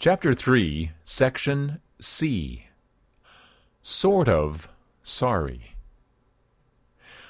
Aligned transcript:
Chapter 0.00 0.32
3, 0.32 0.92
Section 1.02 1.80
C. 1.98 2.66
Sort 3.82 4.28
of 4.28 4.68
sorry. 5.02 5.74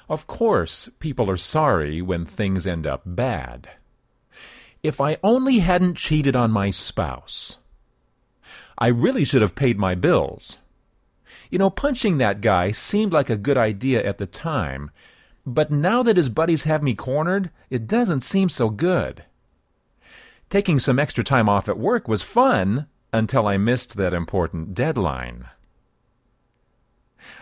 Of 0.07 0.27
course, 0.27 0.87
people 0.99 1.31
are 1.31 1.35
sorry 1.35 1.99
when 2.03 2.27
things 2.27 2.67
end 2.67 2.85
up 2.85 3.01
bad. 3.07 3.69
If 4.83 5.01
I 5.01 5.17
only 5.23 5.59
hadn't 5.59 5.97
cheated 5.97 6.35
on 6.35 6.51
my 6.51 6.69
spouse. 6.69 7.57
I 8.77 8.89
really 8.89 9.25
should 9.25 9.41
have 9.41 9.55
paid 9.55 9.79
my 9.79 9.95
bills. 9.95 10.59
You 11.49 11.57
know, 11.57 11.71
punching 11.71 12.19
that 12.19 12.39
guy 12.39 12.69
seemed 12.69 13.11
like 13.11 13.31
a 13.31 13.35
good 13.35 13.57
idea 13.57 14.05
at 14.05 14.19
the 14.19 14.27
time, 14.27 14.91
but 15.43 15.71
now 15.71 16.03
that 16.03 16.17
his 16.17 16.29
buddies 16.29 16.65
have 16.65 16.83
me 16.83 16.93
cornered, 16.93 17.49
it 17.71 17.87
doesn't 17.87 18.21
seem 18.21 18.47
so 18.47 18.69
good. 18.69 19.23
Taking 20.49 20.79
some 20.79 20.97
extra 20.97 21.23
time 21.23 21.47
off 21.47 21.69
at 21.69 21.77
work 21.77 22.07
was 22.07 22.23
fun 22.23 22.87
until 23.13 23.47
I 23.47 23.57
missed 23.57 23.97
that 23.97 24.13
important 24.13 24.73
deadline. 24.73 25.47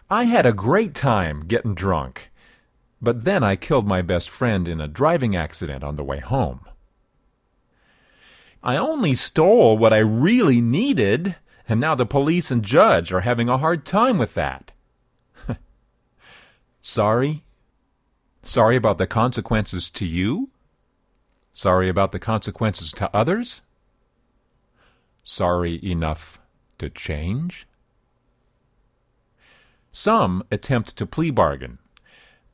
I 0.09 0.25
had 0.25 0.45
a 0.45 0.53
great 0.53 0.93
time 0.93 1.45
getting 1.47 1.73
drunk, 1.73 2.31
but 3.01 3.23
then 3.23 3.43
I 3.43 3.55
killed 3.55 3.87
my 3.87 4.01
best 4.01 4.29
friend 4.29 4.67
in 4.67 4.81
a 4.81 4.87
driving 4.87 5.35
accident 5.35 5.83
on 5.83 5.95
the 5.95 6.03
way 6.03 6.19
home. 6.19 6.65
I 8.61 8.75
only 8.75 9.13
stole 9.13 9.77
what 9.77 9.93
I 9.93 9.99
really 9.99 10.59
needed, 10.59 11.37
and 11.69 11.79
now 11.79 11.95
the 11.95 12.05
police 12.05 12.51
and 12.51 12.63
judge 12.63 13.13
are 13.13 13.21
having 13.21 13.47
a 13.47 13.57
hard 13.57 13.85
time 13.85 14.17
with 14.17 14.33
that. 14.33 14.73
Sorry? 16.81 17.43
Sorry 18.43 18.75
about 18.75 18.97
the 18.97 19.07
consequences 19.07 19.89
to 19.91 20.05
you? 20.05 20.49
Sorry 21.57 21.89
about 21.89 22.11
the 22.11 22.19
consequences 22.19 22.91
to 22.91 23.09
others? 23.15 23.61
Sorry 25.23 25.83
enough 25.83 26.37
to 26.77 26.87
change? 26.87 27.65
Some 29.91 30.43
attempt 30.51 30.95
to 30.97 31.07
plea 31.07 31.31
bargain. 31.31 31.79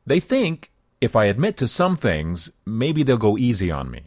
They 0.05 0.21
think 0.21 0.71
if 1.01 1.17
I 1.17 1.25
admit 1.25 1.57
to 1.57 1.67
some 1.67 1.97
things, 1.97 2.49
maybe 2.65 3.03
they'll 3.03 3.17
go 3.17 3.37
easy 3.37 3.69
on 3.69 3.91
me. 3.91 4.03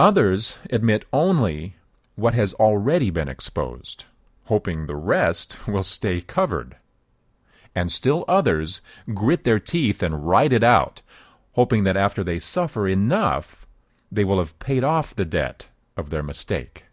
Others 0.00 0.58
admit 0.70 1.04
only 1.12 1.76
what 2.16 2.34
has 2.34 2.52
already 2.54 3.10
been 3.10 3.28
exposed, 3.28 4.06
hoping 4.46 4.86
the 4.86 4.96
rest 4.96 5.56
will 5.68 5.84
stay 5.84 6.20
covered. 6.20 6.74
And 7.76 7.92
still 7.92 8.24
others 8.26 8.80
grit 9.14 9.44
their 9.44 9.60
teeth 9.60 10.02
and 10.02 10.26
ride 10.26 10.52
it 10.52 10.64
out, 10.64 11.02
hoping 11.56 11.84
that 11.84 11.96
after 11.96 12.22
they 12.22 12.38
suffer 12.38 12.86
enough, 12.86 13.66
they 14.12 14.24
will 14.24 14.38
have 14.38 14.58
paid 14.58 14.84
off 14.84 15.16
the 15.16 15.24
debt 15.24 15.68
of 15.96 16.10
their 16.10 16.22
mistake. 16.22 16.84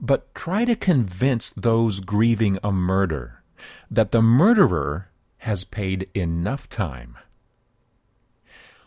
But 0.00 0.32
try 0.34 0.64
to 0.64 0.76
convince 0.76 1.50
those 1.50 1.98
grieving 1.98 2.56
a 2.62 2.70
murder 2.70 3.42
that 3.90 4.12
the 4.12 4.22
murderer 4.22 5.08
has 5.38 5.64
paid 5.64 6.08
enough 6.14 6.68
time. 6.68 7.16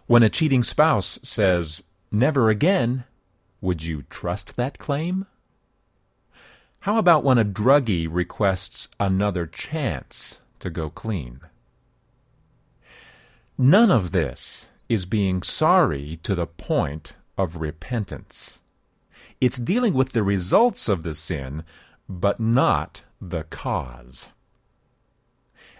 When 0.06 0.24
a 0.24 0.30
cheating 0.30 0.64
spouse 0.64 1.20
says, 1.22 1.84
never 2.10 2.50
again, 2.50 3.04
would 3.60 3.84
you 3.84 4.04
trust 4.10 4.56
that 4.56 4.78
claim? 4.78 5.26
How 6.80 6.98
about 6.98 7.26
when 7.26 7.38
a 7.38 7.44
druggie 7.44 8.08
requests 8.10 8.88
another 9.00 9.46
chance 9.46 10.40
to 10.60 10.70
go 10.70 10.90
clean? 10.90 11.42
None 13.60 13.90
of 13.90 14.12
this 14.12 14.70
is 14.88 15.06
being 15.06 15.42
sorry 15.42 16.20
to 16.22 16.36
the 16.36 16.46
point 16.46 17.14
of 17.40 17.58
repentance. 17.58 18.60
It's 19.42 19.58
dealing 19.58 19.96
with 19.96 20.12
the 20.12 20.22
results 20.22 20.88
of 20.88 21.02
the 21.02 21.16
sin, 21.16 21.64
but 22.08 22.40
not 22.40 23.02
the 23.20 23.46
cause. 23.46 24.30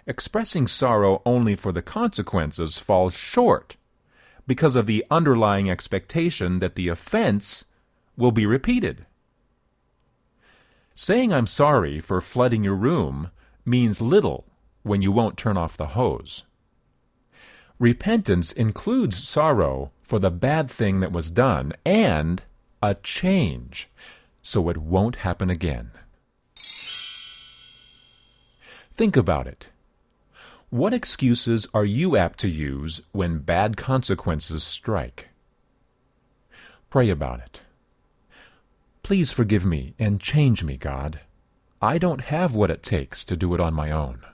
Expressing 0.08 0.66
sorrow 0.66 1.22
only 1.24 1.54
for 1.54 1.70
the 1.70 1.82
consequences 1.82 2.80
falls 2.80 3.16
short 3.16 3.76
because 4.48 4.74
of 4.74 4.86
the 4.86 5.04
underlying 5.08 5.70
expectation 5.70 6.58
that 6.58 6.74
the 6.74 6.88
offense 6.88 7.64
will 8.16 8.32
be 8.32 8.46
repeated. 8.46 9.06
Saying 10.96 11.32
I'm 11.32 11.46
sorry 11.46 12.00
for 12.00 12.20
flooding 12.20 12.64
your 12.64 12.74
room 12.74 13.30
means 13.64 14.00
little 14.00 14.46
when 14.82 15.00
you 15.00 15.12
won't 15.12 15.36
turn 15.36 15.56
off 15.56 15.76
the 15.76 15.88
hose. 15.88 16.44
Repentance 17.78 18.50
includes 18.50 19.16
sorrow 19.16 19.92
for 20.02 20.18
the 20.18 20.30
bad 20.30 20.70
thing 20.70 21.00
that 21.00 21.12
was 21.12 21.30
done 21.30 21.72
and 21.84 22.42
a 22.82 22.94
change 22.94 23.88
so 24.42 24.68
it 24.68 24.78
won't 24.78 25.16
happen 25.16 25.50
again. 25.50 25.90
Think 28.94 29.16
about 29.16 29.46
it. 29.46 29.68
What 30.70 30.92
excuses 30.92 31.68
are 31.72 31.84
you 31.84 32.16
apt 32.16 32.40
to 32.40 32.48
use 32.48 33.00
when 33.12 33.38
bad 33.38 33.76
consequences 33.76 34.64
strike? 34.64 35.28
Pray 36.90 37.10
about 37.10 37.40
it. 37.40 37.62
Please 39.02 39.30
forgive 39.30 39.64
me 39.64 39.94
and 39.98 40.20
change 40.20 40.64
me, 40.64 40.76
God. 40.76 41.20
I 41.80 41.98
don't 41.98 42.22
have 42.22 42.54
what 42.54 42.70
it 42.70 42.82
takes 42.82 43.24
to 43.26 43.36
do 43.36 43.54
it 43.54 43.60
on 43.60 43.72
my 43.72 43.90
own. 43.90 44.24